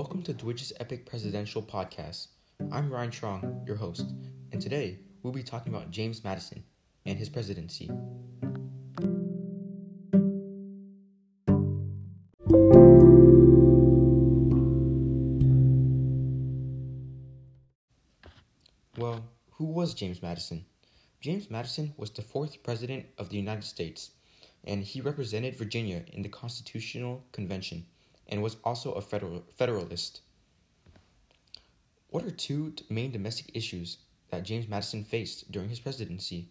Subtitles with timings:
[0.00, 2.28] Welcome to Twitch's Epic Presidential Podcast.
[2.70, 4.14] I'm Ryan Strong, your host,
[4.52, 6.62] and today we'll be talking about James Madison
[7.04, 7.90] and his presidency.
[18.96, 20.64] Well, who was James Madison?
[21.20, 24.12] James Madison was the fourth president of the United States,
[24.62, 27.84] and he represented Virginia in the Constitutional Convention
[28.28, 30.20] and was also a federal, Federalist.
[32.10, 33.98] What are two main domestic issues
[34.30, 36.48] that James Madison faced during his presidency?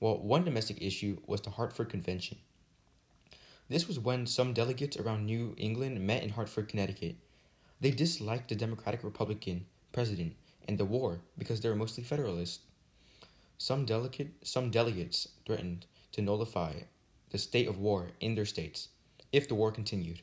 [0.00, 2.38] Well, one domestic issue was the Hartford Convention.
[3.68, 7.16] This was when some delegates around New England met in Hartford, Connecticut.
[7.80, 10.34] They disliked the Democratic Republican president
[10.66, 12.60] and the war because they were mostly Federalists.
[13.58, 16.74] Some delegate some delegates threatened to nullify
[17.30, 18.88] the state of war in their states
[19.32, 20.20] if the war continued.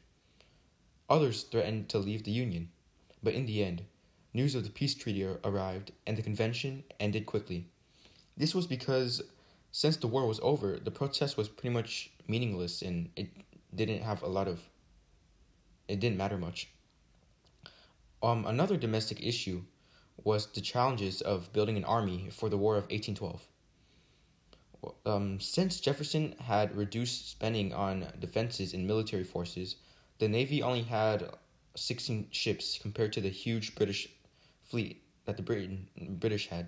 [1.09, 2.69] Others threatened to leave the Union,
[3.23, 3.83] but in the end,
[4.33, 7.65] news of the peace treaty arrived and the convention ended quickly.
[8.37, 9.21] This was because
[9.71, 13.29] since the war was over, the protest was pretty much meaningless and it
[13.75, 14.61] didn't have a lot of
[15.87, 16.69] it didn't matter much.
[18.21, 19.63] Um, another domestic issue
[20.23, 23.47] was the challenges of building an army for the War of 1812.
[25.05, 29.77] Um, since Jefferson had reduced spending on defenses and military forces,
[30.19, 31.33] the Navy only had
[31.75, 34.09] 16 ships compared to the huge British
[34.63, 35.77] fleet that the
[36.09, 36.67] British had.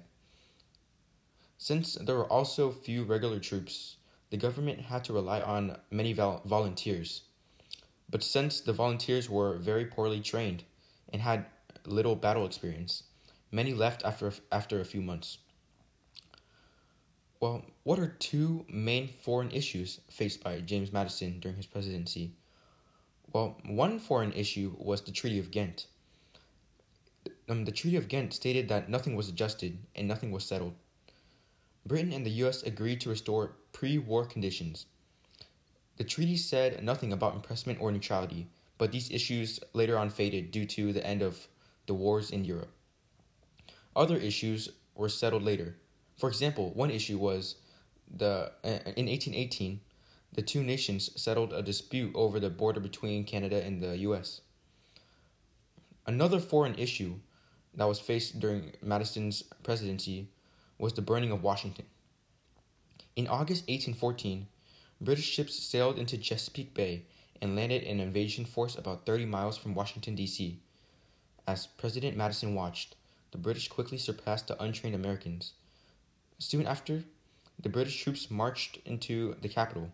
[1.58, 3.98] Since there were also few regular troops,
[4.30, 7.24] the government had to rely on many vol- volunteers.
[8.10, 10.64] But since the volunteers were very poorly trained
[11.12, 11.46] and had
[11.86, 13.04] little battle experience,
[13.52, 15.40] many left after after a few months.
[17.40, 22.36] Well, what are two main foreign issues faced by James Madison during his presidency?
[23.34, 25.88] Well, one foreign issue was the Treaty of Ghent.
[27.48, 30.76] Um, the Treaty of Ghent stated that nothing was adjusted and nothing was settled.
[31.86, 34.86] Britain and the US agreed to restore pre war conditions.
[35.98, 38.48] The treaty said nothing about impressment or neutrality,
[38.78, 41.48] but these issues later on faded due to the end of
[41.86, 42.72] the wars in Europe.
[43.95, 45.78] Other issues were settled later.
[46.17, 47.55] For example, one issue was
[48.17, 49.80] the uh, in 1818
[50.33, 54.42] the two nations settled a dispute over the border between Canada and the US.
[56.05, 57.15] Another foreign issue
[57.73, 60.27] that was faced during Madison's presidency
[60.77, 61.86] was the burning of Washington.
[63.15, 64.47] In August 1814,
[65.02, 67.03] British ships sailed into Chesapeake Bay
[67.42, 70.59] and landed an invasion force about 30 miles from Washington, D.C.
[71.48, 72.95] As President Madison watched,
[73.31, 75.53] the British quickly surpassed the untrained Americans.
[76.39, 77.03] Soon after,
[77.59, 79.92] the British troops marched into the capital.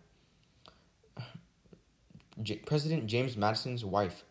[2.48, 4.24] J- President James Madison's wife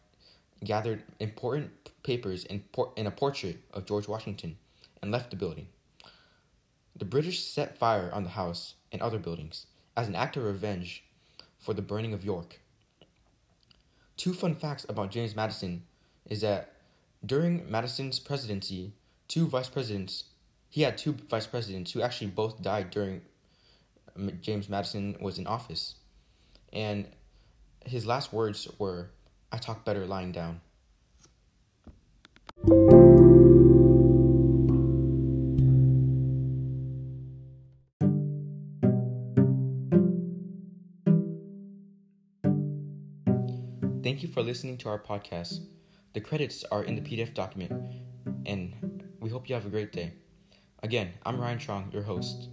[0.64, 1.70] gathered important
[2.02, 4.58] papers and, por- a portrait of George Washington
[5.04, 5.68] and left the building.
[6.96, 11.04] The British set fire on the house and other buildings as an act of revenge
[11.60, 12.60] for the burning of York.
[14.16, 15.84] Two fun facts about James Madison
[16.26, 16.74] is that
[17.24, 18.94] during Madison's presidency,
[19.28, 20.24] two vice presidents,
[20.72, 23.22] he had two vice presidents who actually both died during
[24.16, 25.94] um, James Madison was in office.
[26.74, 27.06] And
[27.86, 29.12] his last words were,
[29.52, 30.62] I talk better lying down.
[44.04, 45.60] Thank you for listening to our podcast.
[46.14, 47.74] The credits are in the PDF document,
[48.46, 48.74] and
[49.20, 50.14] we hope you have a great day.
[50.82, 52.50] Again, I'm Ryan Chong, your host.